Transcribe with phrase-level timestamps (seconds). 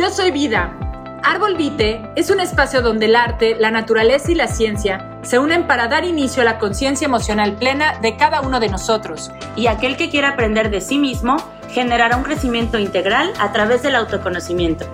[0.00, 0.74] Yo soy Vida.
[1.22, 5.66] Árbol Vite es un espacio donde el arte, la naturaleza y la ciencia se unen
[5.66, 9.30] para dar inicio a la conciencia emocional plena de cada uno de nosotros.
[9.56, 11.36] Y aquel que quiera aprender de sí mismo
[11.68, 14.86] generará un crecimiento integral a través del autoconocimiento.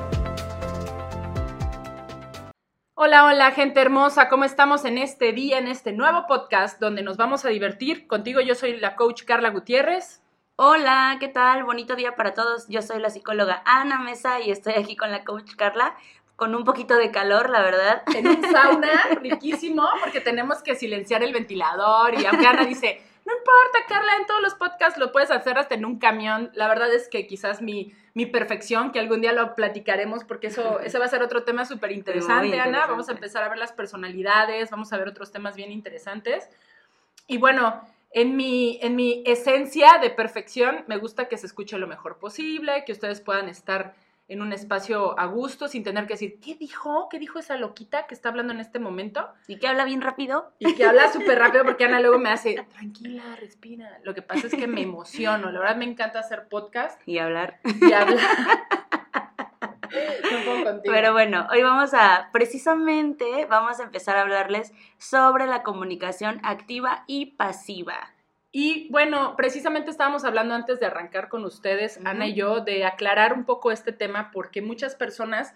[2.94, 7.16] Hola, hola gente hermosa, ¿cómo estamos en este día, en este nuevo podcast donde nos
[7.16, 8.08] vamos a divertir?
[8.08, 10.25] Contigo yo soy la coach Carla Gutiérrez.
[10.58, 11.64] Hola, ¿qué tal?
[11.64, 12.66] Bonito día para todos.
[12.68, 15.94] Yo soy la psicóloga Ana Mesa y estoy aquí con la coach Carla
[16.34, 18.02] con un poquito de calor, la verdad.
[18.14, 23.34] En un sauna riquísimo porque tenemos que silenciar el ventilador y aunque Ana dice, no
[23.36, 26.50] importa Carla, en todos los podcasts lo puedes hacer hasta en un camión.
[26.54, 30.80] La verdad es que quizás mi, mi perfección, que algún día lo platicaremos porque eso
[30.80, 32.86] ese va a ser otro tema súper interesante, Ana.
[32.86, 36.48] Vamos a empezar a ver las personalidades, vamos a ver otros temas bien interesantes.
[37.26, 41.86] Y bueno, en mi, en mi esencia de perfección, me gusta que se escuche lo
[41.86, 43.94] mejor posible, que ustedes puedan estar
[44.28, 47.08] en un espacio a gusto sin tener que decir, ¿qué dijo?
[47.10, 49.28] ¿Qué dijo esa loquita que está hablando en este momento?
[49.46, 50.52] Y que habla bien rápido.
[50.58, 54.00] Y que habla súper rápido porque Ana luego me hace, tranquila, respira.
[54.02, 55.50] Lo que pasa es que me emociono.
[55.52, 57.00] La verdad me encanta hacer podcast.
[57.06, 57.60] Y hablar.
[57.80, 58.20] Y hablar.
[60.84, 67.04] Pero bueno, hoy vamos a, precisamente, vamos a empezar a hablarles sobre la comunicación activa
[67.06, 68.12] y pasiva.
[68.52, 73.34] Y bueno, precisamente estábamos hablando antes de arrancar con ustedes, Ana y yo, de aclarar
[73.34, 75.52] un poco este tema porque muchas personas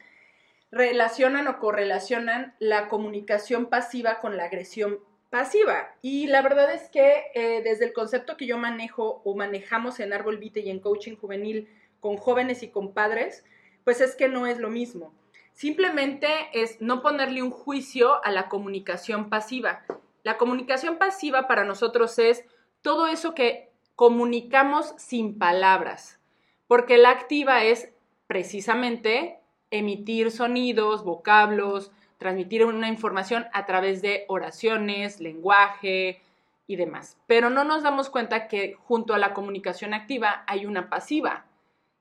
[0.70, 5.94] relacionan o correlacionan la comunicación pasiva con la agresión pasiva.
[6.02, 10.12] Y la verdad es que eh, desde el concepto que yo manejo o manejamos en
[10.12, 11.68] Árbol Vite y en coaching juvenil
[12.00, 13.44] con jóvenes y con padres,
[13.84, 15.12] pues es que no es lo mismo.
[15.52, 19.82] Simplemente es no ponerle un juicio a la comunicación pasiva.
[20.22, 22.44] La comunicación pasiva para nosotros es
[22.82, 26.18] todo eso que comunicamos sin palabras,
[26.66, 27.92] porque la activa es
[28.26, 36.22] precisamente emitir sonidos, vocablos, transmitir una información a través de oraciones, lenguaje
[36.66, 37.18] y demás.
[37.26, 41.44] Pero no nos damos cuenta que junto a la comunicación activa hay una pasiva.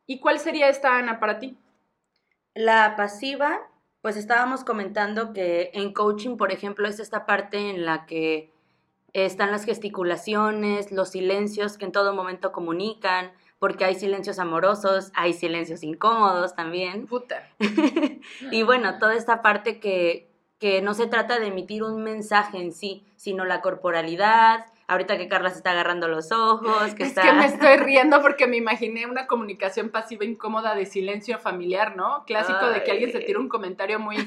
[0.06, 1.58] ¿Y cuál sería esta, Ana, para ti?
[2.60, 3.62] La pasiva,
[4.02, 8.52] pues estábamos comentando que en coaching, por ejemplo, es esta parte en la que
[9.14, 15.32] están las gesticulaciones, los silencios que en todo momento comunican, porque hay silencios amorosos, hay
[15.32, 17.08] silencios incómodos también.
[17.08, 17.48] Puta.
[18.52, 22.74] y bueno, toda esta parte que, que no se trata de emitir un mensaje en
[22.74, 27.22] sí, sino la corporalidad, ahorita que Carla se está agarrando los ojos, que es está...
[27.22, 32.24] que me estoy riendo porque me imaginé una comunicación pasiva incómoda de silencio familiar, ¿no?
[32.26, 34.18] Clásico de que alguien se tira un comentario muy,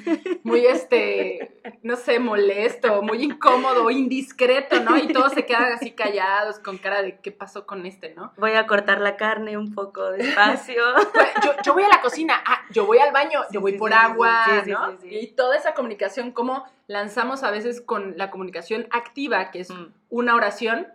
[0.44, 4.96] muy, este, no sé, molesto, muy incómodo, indiscreto, ¿no?
[4.96, 8.32] Y todos se quedan así callados con cara de qué pasó con este, ¿no?
[8.36, 10.84] Voy a cortar la carne un poco despacio.
[11.44, 14.46] yo, yo voy a la cocina, ah, yo voy al baño, yo voy por agua,
[14.64, 14.96] ¿no?
[15.10, 19.92] Y toda esa comunicación, como lanzamos a veces con la comunicación activa, que es mm.
[20.10, 20.88] una oración,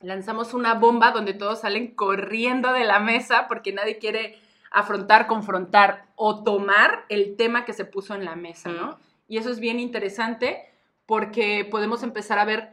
[0.00, 4.38] lanzamos una bomba donde todos salen corriendo de la mesa porque nadie quiere
[4.70, 8.92] afrontar, confrontar o tomar el tema que se puso en la mesa, ¿no?
[8.92, 8.96] Mm.
[9.28, 10.68] Y eso es bien interesante
[11.06, 12.72] porque podemos empezar a ver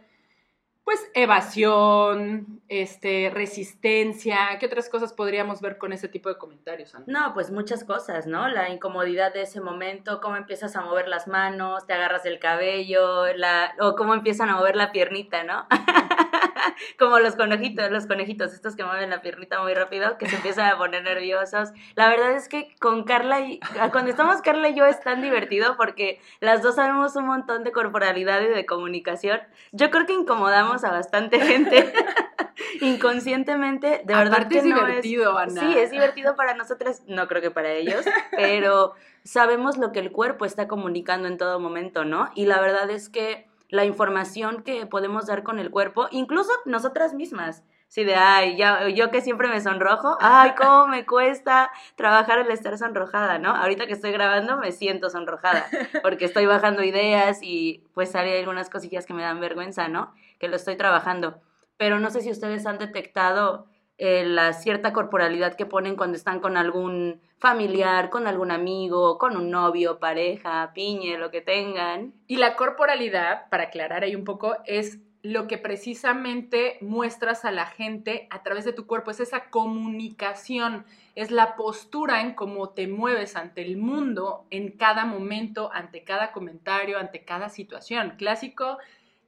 [0.84, 6.94] pues evasión, este, resistencia, ¿qué otras cosas podríamos ver con ese tipo de comentarios?
[7.06, 8.47] No, pues muchas cosas, ¿no?
[8.47, 13.31] La incomodidad de ese momento, cómo empiezas a mover las manos, te agarras del cabello,
[13.36, 15.68] la, o cómo empiezan a mover la piernita, ¿no?
[17.00, 20.69] como los conejitos, los conejitos, estos que mueven la piernita muy rápido, que se empiezan
[20.69, 21.69] a poner nerviosos.
[21.96, 23.59] La verdad es que con Carla y
[23.92, 27.72] cuando estamos Carla y yo es tan divertido porque las dos sabemos un montón de
[27.72, 29.40] corporalidad y de comunicación.
[29.72, 31.94] Yo creo que incomodamos a bastante gente
[32.81, 34.02] inconscientemente.
[34.06, 35.62] De verdad que es divertido, Ana.
[35.62, 38.94] Sí, es divertido para nosotras, no creo que para ellos, pero
[39.24, 42.31] sabemos lo que el cuerpo está comunicando en todo momento, ¿no?
[42.36, 47.13] Y la verdad es que la información que podemos dar con el cuerpo, incluso nosotras
[47.15, 47.63] mismas.
[47.87, 52.51] Sí, de, ay, ya, yo que siempre me sonrojo, ay, cómo me cuesta trabajar el
[52.51, 53.50] estar sonrojada, ¿no?
[53.50, 55.65] Ahorita que estoy grabando me siento sonrojada,
[56.03, 60.13] porque estoy bajando ideas y pues hay algunas cosillas que me dan vergüenza, ¿no?
[60.38, 61.41] Que lo estoy trabajando.
[61.77, 63.67] Pero no sé si ustedes han detectado
[64.03, 69.38] eh, la cierta corporalidad que ponen cuando están con algún familiar, con algún amigo, con
[69.38, 72.12] un novio, pareja, piñe, lo que tengan.
[72.25, 77.68] Y la corporalidad, para aclarar ahí un poco, es lo que precisamente muestras a la
[77.68, 80.83] gente a través de tu cuerpo, es esa comunicación,
[81.13, 86.31] es la postura en cómo te mueves ante el mundo en cada momento, ante cada
[86.31, 88.15] comentario, ante cada situación.
[88.18, 88.80] Clásico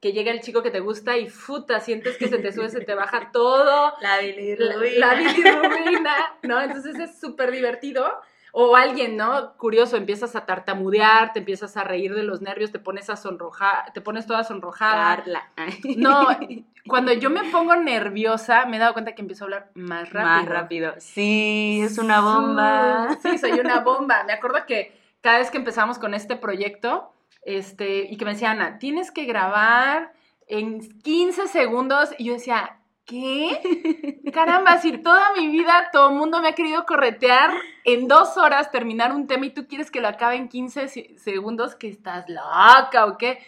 [0.03, 2.81] que llega el chico que te gusta y futa, sientes que se te sube, se
[2.81, 3.93] te baja todo.
[4.01, 5.07] La bilirrubina.
[5.07, 6.59] La, bilirrubina, ¿no?
[6.59, 8.05] Entonces es súper divertido
[8.51, 9.53] O alguien, ¿no?
[9.55, 13.93] Curioso, empiezas a tartamudear, te empiezas a reír de los nervios, te pones a sonrojar,
[13.93, 15.15] te pones toda sonrojada.
[15.15, 15.51] Carla.
[15.95, 16.27] No,
[16.85, 20.33] cuando yo me pongo nerviosa, me he dado cuenta que empiezo a hablar más rápido.
[20.33, 20.93] Más rápido.
[20.97, 23.17] Sí, es una bomba.
[23.21, 24.25] Sí, soy una bomba.
[24.25, 28.51] Me acuerdo que cada vez que empezamos con este proyecto, este, y que me decía
[28.51, 30.13] Ana, tienes que grabar
[30.47, 34.21] en 15 segundos, y yo decía, ¿qué?
[34.33, 37.51] Caramba, si toda mi vida todo el mundo me ha querido corretear
[37.83, 41.75] en dos horas terminar un tema y tú quieres que lo acabe en 15 segundos,
[41.75, 43.39] que estás loca o qué.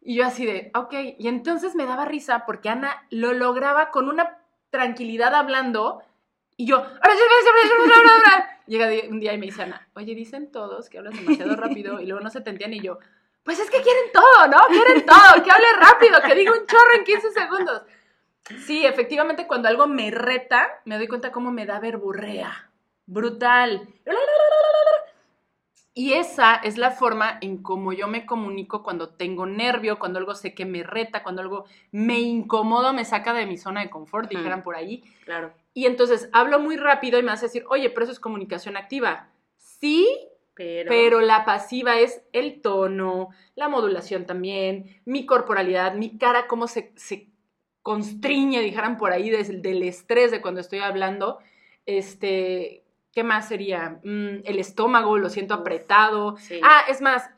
[0.00, 4.08] Y yo así de, ok, y entonces me daba risa porque Ana lo lograba con
[4.08, 4.38] una
[4.70, 6.02] tranquilidad hablando
[6.56, 6.78] y yo,
[8.66, 12.06] llega un día y me dice Ana, oye, dicen todos que hablas demasiado rápido y
[12.06, 12.98] luego no se te y yo,
[13.46, 14.58] pues es que quieren todo, ¿no?
[14.66, 17.82] Quieren todo, que hable rápido, que diga un chorro en 15 segundos.
[18.66, 22.70] Sí, efectivamente, cuando algo me reta, me doy cuenta cómo me da verborrea.
[23.06, 23.88] Brutal.
[25.94, 30.34] Y esa es la forma en cómo yo me comunico cuando tengo nervio, cuando algo
[30.34, 34.28] sé que me reta, cuando algo me incomoda, me saca de mi zona de confort,
[34.28, 35.04] dijeran por ahí.
[35.24, 35.54] Claro.
[35.72, 39.28] Y entonces hablo muy rápido y me hace decir, oye, pero eso es comunicación activa.
[39.56, 40.88] Sí, pero...
[40.88, 41.20] pero...
[41.20, 47.28] la pasiva es el tono, la modulación también, mi corporalidad, mi cara, cómo se, se
[47.82, 51.38] constriñe, dijeran por ahí, desde del estrés de cuando estoy hablando.
[51.84, 52.82] Este,
[53.12, 54.00] ¿qué más sería?
[54.02, 56.36] Mm, el estómago, lo siento apretado.
[56.62, 57.30] Ah, es más,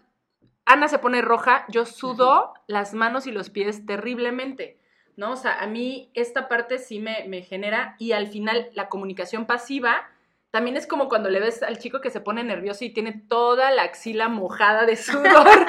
[0.64, 4.78] Ana se pone roja, yo sudo las manos y los pies terriblemente,
[5.16, 5.32] ¿no?
[5.32, 9.46] O sea, a mí esta parte sí me, me genera y al final la comunicación
[9.46, 10.08] pasiva
[10.50, 13.70] también es como cuando le ves al chico que se pone nervioso y tiene toda
[13.70, 15.22] la axila mojada de sudor.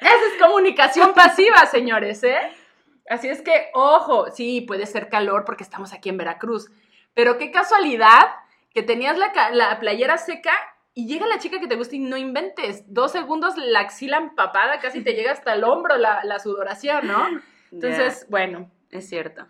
[0.00, 2.38] Esa es comunicación pasiva, señores, ¿eh?
[3.08, 6.70] Así es que, ojo, sí, puede ser calor porque estamos aquí en Veracruz,
[7.14, 8.26] pero qué casualidad
[8.74, 10.52] que tenías la, playera seca
[10.92, 12.84] y llega la chica que te gusta y no inventes.
[12.92, 17.26] Dos segundos la axila empapada, casi te llega hasta el hombro la, sudoración, ¿no?
[17.72, 18.70] Entonces, bueno.
[18.90, 19.46] Es cierto.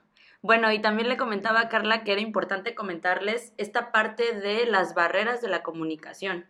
[0.46, 4.94] Bueno, y también le comentaba a Carla que era importante comentarles esta parte de las
[4.94, 6.46] barreras de la comunicación,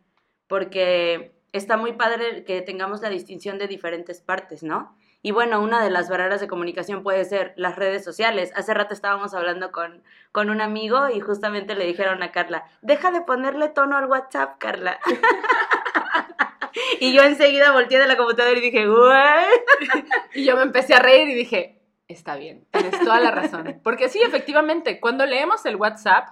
[0.48, 4.94] porque está muy padre que tengamos la distinción de diferentes partes, ¿no?
[5.22, 8.52] Y bueno, una de las barreras de comunicación puede ser las redes sociales.
[8.54, 13.10] Hace rato estábamos hablando con, con un amigo y justamente le dijeron a Carla, deja
[13.10, 15.00] de ponerle tono al WhatsApp, Carla.
[17.00, 20.04] y yo enseguida volteé de la computadora y dije, güey.
[20.34, 21.75] y yo me empecé a reír y dije,
[22.08, 23.81] está bien, tienes toda la razón.
[23.82, 26.29] Porque sí, efectivamente, cuando leemos el WhatsApp,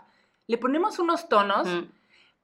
[0.46, 1.66] le ponemos unos tonos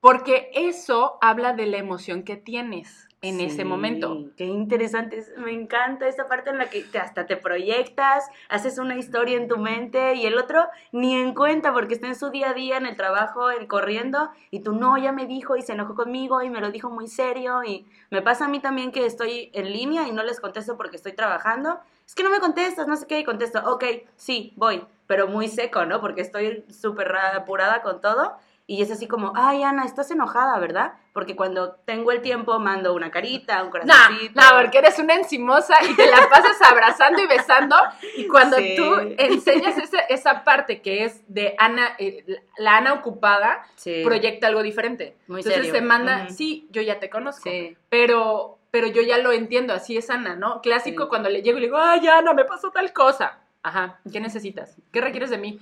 [0.01, 4.31] porque eso habla de la emoción que tienes en ese momento.
[4.37, 9.37] Qué interesante, me encanta esta parte en la que hasta te proyectas, haces una historia
[9.37, 12.55] en tu mente y el otro ni en cuenta porque está en su día a
[12.55, 15.95] día, en el trabajo, en corriendo y tú no, ya me dijo y se enojó
[15.95, 19.51] conmigo y me lo dijo muy serio y me pasa a mí también que estoy
[19.53, 21.79] en línea y no les contesto porque estoy trabajando.
[22.11, 23.85] Es que no me contestas, no sé qué, y contesto, ok,
[24.17, 26.01] sí, voy, pero muy seco, ¿no?
[26.01, 28.37] Porque estoy súper apurada con todo
[28.67, 30.95] y es así como, ay, Ana, estás enojada, ¿verdad?
[31.13, 34.41] Porque cuando tengo el tiempo mando una carita, un corazoncito.
[34.41, 37.77] No, no, porque eres una encimosa y te la pasas abrazando y besando.
[38.17, 42.25] Y cuando tú enseñas esa, esa, parte que es de Ana, eh,
[42.59, 43.65] la Ana ocupada,
[44.05, 45.17] proyecta algo diferente.
[45.29, 47.51] Muy Entonces se manda, sí, yo ya te conozco.
[47.89, 50.61] Pero, pero yo ya lo entiendo, así es Ana, ¿no?
[50.61, 53.41] Clásico cuando le llego y le digo, ay, Ana, me pasó tal cosa.
[53.63, 54.77] Ajá, ¿qué necesitas?
[54.93, 55.59] ¿Qué requieres de mí?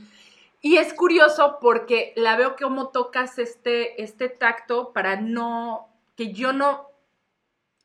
[0.60, 6.52] Y es curioso porque la veo como tocas este, este tacto para no, que yo
[6.52, 6.88] no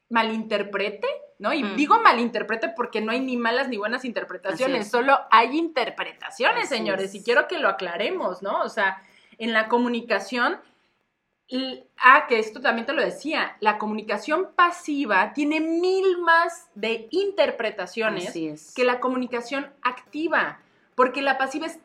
[0.10, 1.08] malinterprete,
[1.39, 1.53] ¿no?
[1.53, 1.75] Y mm.
[1.75, 7.24] digo malinterprete porque no hay ni malas ni buenas interpretaciones, solo hay interpretaciones, señores, y
[7.24, 8.62] quiero que lo aclaremos, ¿no?
[8.62, 9.01] O sea,
[9.38, 10.60] en la comunicación,
[11.98, 18.74] ah, que esto también te lo decía, la comunicación pasiva tiene mil más de interpretaciones
[18.76, 20.60] que la comunicación activa,
[20.96, 21.80] porque la pasiva es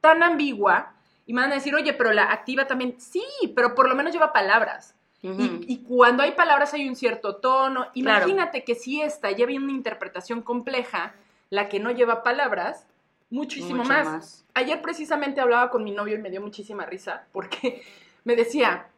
[0.00, 0.94] tan ambigua
[1.26, 3.22] y me van a decir, oye, pero la activa también, sí,
[3.54, 4.94] pero por lo menos lleva palabras.
[5.20, 7.88] y, cuando hay palabras hay un cierto tono.
[7.94, 11.14] Imagínate que si esta lleva una interpretación compleja,
[11.50, 12.86] la que no lleva palabras,
[13.30, 14.44] muchísimo más.
[14.54, 17.82] Ayer precisamente hablaba con mi novio y me dio muchísima risa porque
[18.28, 18.88] me decía,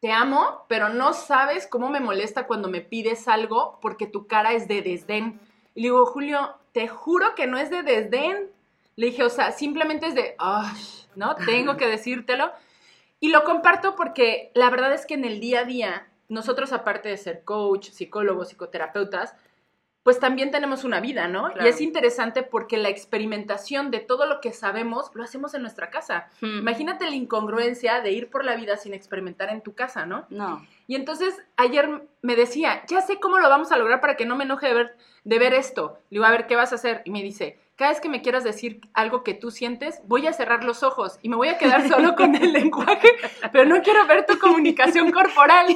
[0.00, 4.54] te amo, pero no sabes cómo me molesta cuando me pides algo porque tu cara
[4.54, 5.38] es de desdén.
[5.74, 8.48] Y le digo, Julio, te juro que no es de desdén,
[8.96, 10.36] le dije, o sea, simplemente es de,
[11.16, 11.34] ¿no?
[11.34, 12.50] Tengo que decírtelo.
[13.20, 17.10] Y lo comparto porque la verdad es que en el día a día, nosotros aparte
[17.10, 19.34] de ser coach, psicólogos, psicoterapeutas,
[20.06, 21.50] pues también tenemos una vida, ¿no?
[21.60, 25.90] Y es interesante porque la experimentación de todo lo que sabemos lo hacemos en nuestra
[25.90, 26.28] casa.
[26.40, 26.58] Hmm.
[26.58, 30.24] Imagínate la incongruencia de ir por la vida sin experimentar en tu casa, ¿no?
[30.30, 30.64] No.
[30.86, 34.36] Y entonces ayer me decía, ya sé cómo lo vamos a lograr para que no
[34.36, 35.98] me enoje de ver, de ver esto.
[36.10, 37.02] Le digo, a ver, ¿qué vas a hacer?
[37.04, 40.32] Y me dice, cada vez que me quieras decir algo que tú sientes, voy a
[40.32, 43.08] cerrar los ojos y me voy a quedar solo con el lenguaje,
[43.52, 45.66] pero no quiero ver tu comunicación corporal.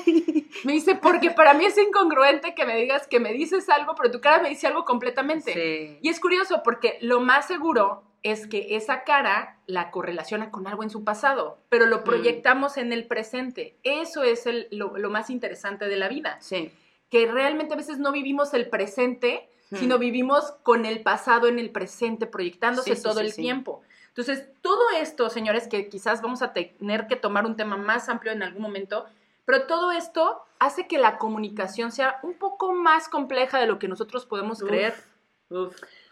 [0.65, 4.11] Me dice, porque para mí es incongruente que me digas que me dices algo, pero
[4.11, 5.99] tu cara me dice algo completamente.
[6.03, 10.83] Y es curioso porque lo más seguro es que esa cara la correlaciona con algo
[10.83, 12.05] en su pasado, pero lo mm.
[12.05, 13.79] proyectamos en el presente.
[13.83, 16.39] Eso es lo, lo, más interesante de la vida.
[16.41, 16.73] Sí.
[17.11, 21.71] Que realmente a veces no vivimos el presente, sino vivimos con el pasado en el
[21.71, 23.83] presente, proyectándose todo el tiempo.
[24.09, 28.33] Entonces, todo esto, señores, que quizás vamos a tener que tomar un tema más amplio
[28.33, 29.07] en algún momento,
[29.45, 33.89] pero todo esto hace que la comunicación sea un poco más compleja de lo que
[33.89, 34.95] nosotros podemos creer.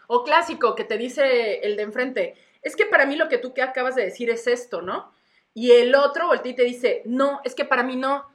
[0.07, 3.53] O clásico, que te dice el de enfrente, es que para mí lo que tú
[3.53, 5.11] que acabas de decir es esto, ¿no?
[5.53, 8.25] Y el otro voltea y te dice, no, es que para mí no.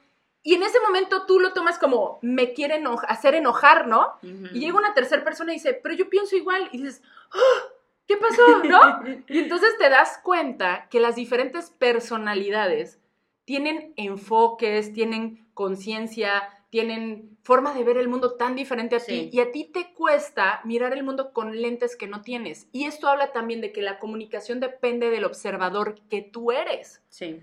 [0.46, 4.18] Y en ese momento tú lo tomas como, me quiere hacer enojar, ¿no?
[4.22, 6.68] Y llega una tercera persona y dice, pero yo pienso igual.
[6.70, 7.68] Y dices, ¡Ah!
[8.06, 8.42] ¿qué pasó?
[8.64, 9.02] ¿No?
[9.26, 13.00] y entonces te das cuenta que las diferentes personalidades
[13.46, 19.40] tienen enfoques, tienen conciencia, tienen forma de ver el mundo tan diferente a ti y
[19.40, 22.68] a ti te cuesta mirar el mundo con lentes que no tienes.
[22.72, 27.02] Y esto habla también de que la comunicación depende del observador que tú eres.
[27.08, 27.40] Sí.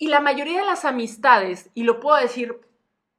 [0.00, 2.58] Y la mayoría de las amistades, y lo puedo decir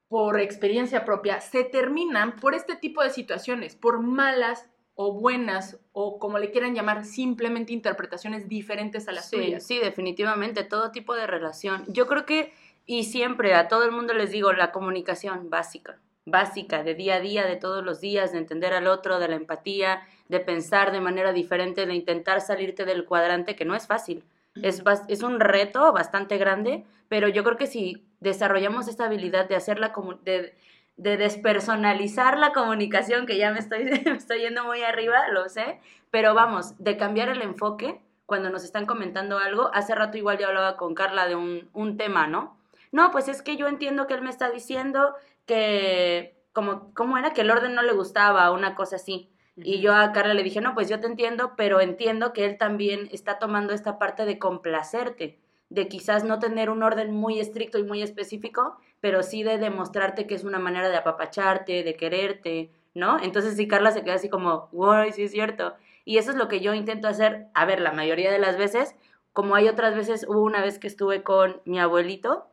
[0.07, 6.17] por experiencia propia, se terminan por este tipo de situaciones, por malas o buenas o
[6.17, 9.57] como le quieran llamar, simplemente interpretaciones diferentes a las sí.
[9.59, 11.85] Sí, definitivamente, todo tipo de relación.
[11.87, 12.51] Yo creo que,
[12.87, 17.19] y siempre a todo el mundo les digo, la comunicación básica, básica, de día a
[17.19, 20.99] día, de todos los días, de entender al otro, de la empatía, de pensar de
[20.99, 24.23] manera diferente, de intentar salirte del cuadrante, que no es fácil.
[24.55, 29.55] Es, es un reto bastante grande, pero yo creo que si desarrollamos esta habilidad de
[29.55, 30.55] hacerla como de,
[30.97, 35.79] de despersonalizar la comunicación, que ya me estoy, estoy yendo muy arriba, lo sé,
[36.09, 39.71] pero vamos, de cambiar el enfoque cuando nos están comentando algo.
[39.73, 42.57] Hace rato igual yo hablaba con Carla de un, un tema, ¿no?
[42.91, 45.15] No, pues es que yo entiendo que él me está diciendo
[45.45, 47.31] que, como, ¿cómo era?
[47.31, 49.29] Que el orden no le gustaba, una cosa así.
[49.55, 52.57] Y yo a Carla le dije, no, pues yo te entiendo, pero entiendo que él
[52.57, 55.39] también está tomando esta parte de complacerte,
[55.69, 60.27] de quizás no tener un orden muy estricto y muy específico, pero sí de demostrarte
[60.27, 63.21] que es una manera de apapacharte, de quererte, ¿no?
[63.21, 65.75] Entonces sí, Carla se queda así como, wow, sí es cierto.
[66.05, 68.95] Y eso es lo que yo intento hacer, a ver, la mayoría de las veces,
[69.33, 72.47] como hay otras veces, hubo una vez que estuve con mi abuelito,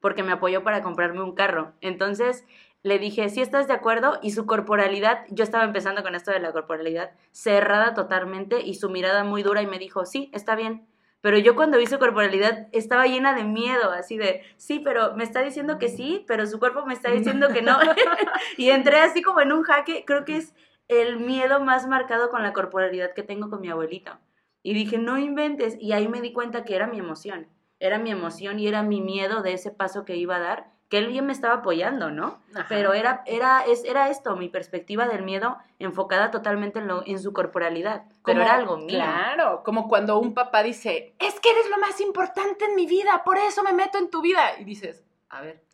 [0.00, 1.72] porque me apoyó para comprarme un carro.
[1.80, 2.44] Entonces,
[2.84, 6.38] le dije, si estás de acuerdo, y su corporalidad, yo estaba empezando con esto de
[6.38, 10.86] la corporalidad, cerrada totalmente y su mirada muy dura y me dijo, sí, está bien.
[11.22, 15.24] Pero yo cuando vi su corporalidad estaba llena de miedo, así de, sí, pero me
[15.24, 17.78] está diciendo que sí, pero su cuerpo me está diciendo que no.
[18.58, 20.52] y entré así como en un jaque, creo que es
[20.88, 24.18] el miedo más marcado con la corporalidad que tengo con mi abuelito.
[24.62, 25.78] Y dije, no inventes.
[25.80, 27.48] Y ahí me di cuenta que era mi emoción.
[27.80, 30.98] Era mi emoción y era mi miedo de ese paso que iba a dar que
[30.98, 32.40] él bien me estaba apoyando, ¿no?
[32.68, 37.18] Pero era, era, es, era esto, mi perspectiva del miedo enfocada totalmente en, lo, en
[37.18, 38.90] su corporalidad, pero era algo mío.
[38.90, 43.22] Claro, como cuando un papá dice, es que eres lo más importante en mi vida,
[43.24, 44.56] por eso me meto en tu vida.
[44.60, 45.64] Y dices, a ver,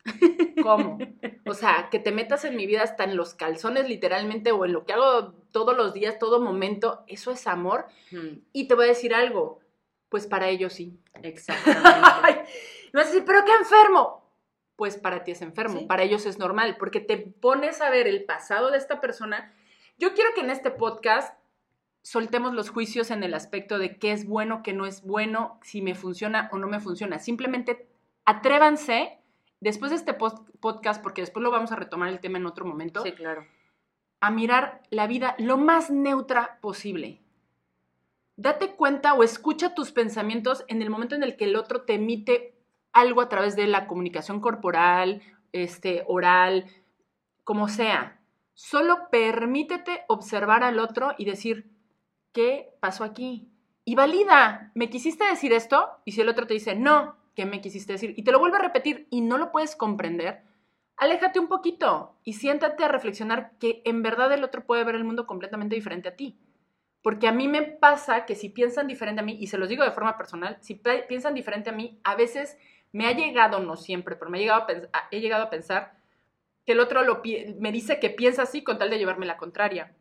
[0.63, 0.97] ¿cómo?
[1.45, 4.73] O sea, que te metas en mi vida hasta en los calzones literalmente o en
[4.73, 7.85] lo que hago todos los días, todo momento, eso es amor.
[8.53, 9.59] Y te voy a decir algo,
[10.09, 10.99] pues para ellos sí.
[11.21, 12.49] Exactamente.
[12.91, 14.20] me vas a decir, pero qué enfermo
[14.81, 18.23] pues para ti es enfermo, para ellos es normal, porque te pones a ver el
[18.23, 19.53] pasado de esta persona.
[19.99, 21.37] Yo quiero que en este podcast
[22.01, 25.83] soltemos los juicios en el aspecto de qué es bueno, qué no es bueno, si
[25.83, 27.19] me funciona o no me funciona.
[27.19, 27.89] Simplemente
[28.25, 29.19] atrévanse,
[29.59, 33.03] después de este podcast, porque después lo vamos a retomar el tema en otro momento.
[33.03, 33.45] Sí, claro.
[34.19, 37.21] A mirar la vida lo más neutra posible.
[38.35, 41.93] Date cuenta o escucha tus pensamientos en el momento en el que el otro te
[41.93, 42.50] emite
[42.93, 45.21] algo a través de la comunicación corporal,
[45.51, 46.65] este, oral,
[47.43, 48.19] como sea.
[48.53, 51.71] Solo permítete observar al otro y decir,
[52.31, 53.49] ¿qué pasó aquí?
[53.83, 55.89] Y valida, ¿me quisiste decir esto?
[56.05, 58.13] Y si el otro te dice, no, ¿qué me quisiste decir?
[58.17, 60.43] Y te lo vuelve a repetir y no lo puedes comprender,
[60.97, 65.03] aléjate un poquito y siéntate a reflexionar que en verdad el otro puede ver el
[65.03, 66.37] mundo completamente diferente a ti.
[67.01, 69.83] Porque a mí me pasa que si piensan diferente a mí, y se los digo
[69.83, 70.75] de forma personal, si
[71.07, 72.59] piensan diferente a mí, a veces
[72.91, 75.93] me ha llegado, no siempre, pero me ha llegado a he llegado a pensar
[76.65, 77.21] que el otro lo
[77.59, 79.93] me dice que piensa así con tal de llevarme la contraria.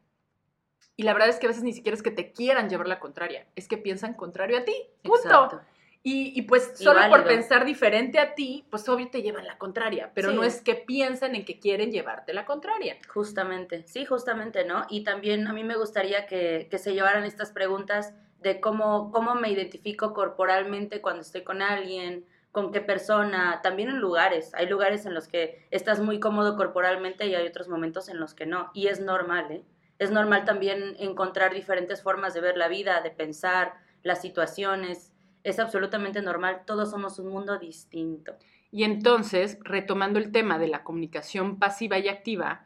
[0.97, 3.01] Y la verdad es que a veces ni siquiera es que te quieran llevar la
[3.01, 4.75] contraria, es que piensan contrario a ti.
[5.03, 5.63] Punto.
[6.03, 10.33] Y, pues solo por pensar diferente a ti, pues obvio te llevan la contraria, pero
[10.33, 12.97] no es que piensen en que quieren llevarte la contraria.
[13.09, 14.87] Justamente, sí, justamente, ¿no?
[14.89, 19.35] Y también a mí me gustaría que, que se llevaran estas preguntas de cómo, cómo
[19.35, 24.53] me identifico corporalmente cuando estoy con alguien, con qué persona, también en lugares.
[24.55, 28.35] Hay lugares en los que estás muy cómodo corporalmente y hay otros momentos en los
[28.35, 28.71] que no.
[28.75, 29.65] Y es normal, ¿eh?
[29.99, 35.13] Es normal también encontrar diferentes formas de ver la vida, de pensar, las situaciones.
[35.45, 36.63] Es absolutamente normal.
[36.65, 38.35] Todos somos un mundo distinto.
[38.71, 42.65] Y entonces, retomando el tema de la comunicación pasiva y activa,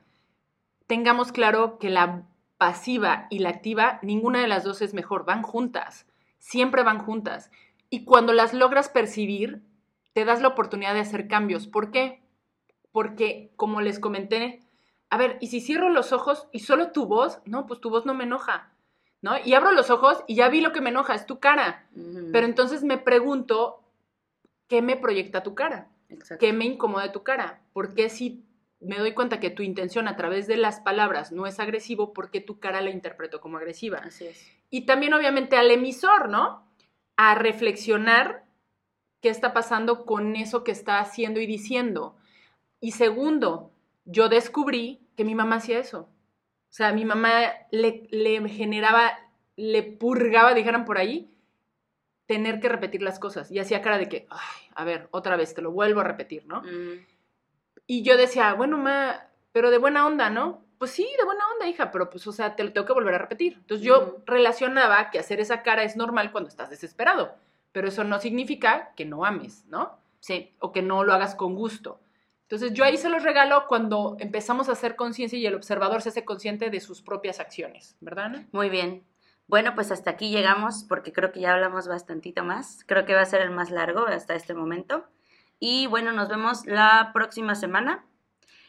[0.87, 2.23] tengamos claro que la
[2.57, 6.07] pasiva y la activa, ninguna de las dos es mejor, van juntas,
[6.39, 7.51] siempre van juntas.
[7.91, 9.63] Y cuando las logras percibir,
[10.15, 11.67] te das la oportunidad de hacer cambios.
[11.67, 12.23] ¿Por qué?
[12.93, 14.61] Porque, como les comenté,
[15.11, 17.41] a ver, ¿y si cierro los ojos y solo tu voz?
[17.45, 18.73] No, pues tu voz no me enoja,
[19.21, 19.33] ¿no?
[19.45, 21.87] Y abro los ojos y ya vi lo que me enoja, es tu cara.
[22.33, 23.83] Pero entonces me pregunto,
[24.69, 25.89] ¿qué me proyecta tu cara?
[26.39, 27.61] ¿Qué me incomoda tu cara?
[27.73, 28.45] ¿Por qué si
[28.81, 32.31] me doy cuenta que tu intención a través de las palabras no es agresivo, ¿por
[32.31, 33.99] qué tu cara la interpreto como agresiva?
[33.99, 34.47] Así es.
[34.71, 36.69] Y también obviamente al emisor, ¿no?
[37.17, 38.44] A reflexionar
[39.25, 42.15] qué está pasando con eso que está haciendo y diciendo.
[42.79, 43.71] Y segundo,
[44.05, 46.01] yo descubrí que mi mamá hacía eso.
[46.01, 47.31] O sea, mi mamá
[47.71, 48.07] le,
[48.51, 49.19] generaba,
[49.57, 51.35] le purgaba, dijeran por ahí,
[52.27, 53.51] tener que repetir las cosas.
[53.51, 56.45] Y hacía cara de que, ay, a ver, otra vez, te lo vuelvo a repetir,
[56.45, 56.61] ¿no?
[56.61, 57.07] Mm.
[57.87, 60.67] Y yo decía, bueno, ma, pero de buena onda, ¿no?
[60.77, 63.15] Pues sí, de buena onda, hija, pero pues, o sea, te lo tengo que volver
[63.15, 63.55] a repetir.
[63.55, 67.35] Entonces yo relacionaba que hacer esa cara es normal cuando estás desesperado
[67.75, 69.99] pero eso no significa que no ames, ¿no?
[70.21, 70.55] Sí.
[70.61, 72.01] O que no lo hagas con gusto.
[72.43, 76.11] Entonces yo ahí se los regalo cuando empezamos a hacer conciencia y el observador se
[76.11, 78.27] hace consciente de sus propias acciones, ¿verdad?
[78.27, 78.49] Ana?
[78.53, 79.03] Muy bien.
[79.49, 82.85] Bueno, pues hasta aquí llegamos porque creo que ya hablamos bastantito más.
[82.87, 85.05] Creo que va a ser el más largo hasta este momento.
[85.59, 88.05] Y bueno, nos vemos la próxima semana.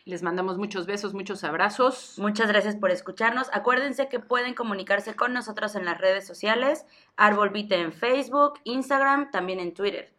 [0.05, 2.19] Les mandamos muchos besos, muchos abrazos.
[2.19, 3.49] Muchas gracias por escucharnos.
[3.51, 6.85] Acuérdense que pueden comunicarse con nosotros en las redes sociales.
[7.17, 10.13] Arbolvite en Facebook, Instagram, también en Twitter.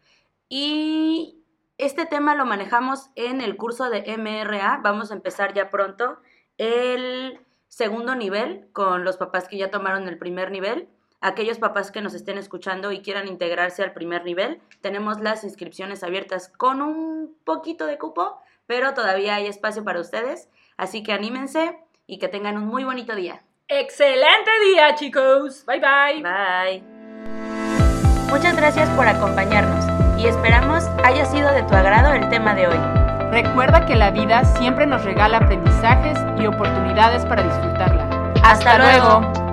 [0.49, 1.39] Y
[1.79, 4.81] este tema lo manejamos en el curso de MRA.
[4.83, 6.19] Vamos a empezar ya pronto
[6.59, 10.89] el segundo nivel con los papás que ya tomaron el primer nivel.
[11.21, 16.03] Aquellos papás que nos estén escuchando y quieran integrarse al primer nivel, tenemos las inscripciones
[16.03, 21.79] abiertas con un poquito de cupo pero todavía hay espacio para ustedes, así que anímense
[22.07, 23.43] y que tengan un muy bonito día.
[23.69, 25.65] Excelente día, chicos.
[25.67, 26.23] Bye bye.
[26.23, 26.83] Bye.
[28.29, 29.85] Muchas gracias por acompañarnos
[30.19, 32.79] y esperamos haya sido de tu agrado el tema de hoy.
[33.31, 38.33] Recuerda que la vida siempre nos regala aprendizajes y oportunidades para disfrutarla.
[38.43, 39.46] Hasta, luego.